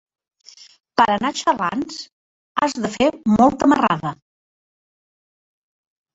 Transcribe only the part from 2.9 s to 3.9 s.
fer molta